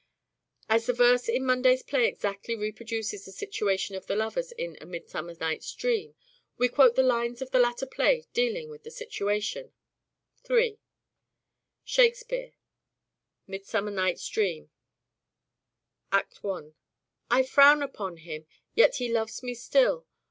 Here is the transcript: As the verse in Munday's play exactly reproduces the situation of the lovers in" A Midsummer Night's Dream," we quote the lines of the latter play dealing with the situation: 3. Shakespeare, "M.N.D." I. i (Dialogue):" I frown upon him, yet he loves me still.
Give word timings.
As 0.67 0.87
the 0.87 0.93
verse 0.93 1.29
in 1.29 1.43
Munday's 1.45 1.83
play 1.83 2.07
exactly 2.07 2.55
reproduces 2.55 3.23
the 3.25 3.31
situation 3.31 3.95
of 3.95 4.07
the 4.07 4.15
lovers 4.15 4.51
in" 4.51 4.75
A 4.81 4.85
Midsummer 4.87 5.35
Night's 5.39 5.71
Dream," 5.75 6.15
we 6.57 6.69
quote 6.69 6.95
the 6.95 7.03
lines 7.03 7.39
of 7.39 7.51
the 7.51 7.59
latter 7.59 7.85
play 7.85 8.25
dealing 8.33 8.67
with 8.71 8.81
the 8.81 8.89
situation: 8.89 9.73
3. 10.43 10.79
Shakespeare, 11.83 12.53
"M.N.D." 13.47 13.63
I. 13.75 14.17
i 14.17 14.67
(Dialogue):" 16.09 16.73
I 17.29 17.43
frown 17.43 17.83
upon 17.83 18.17
him, 18.17 18.47
yet 18.73 18.95
he 18.95 19.13
loves 19.13 19.43
me 19.43 19.53
still. 19.53 20.07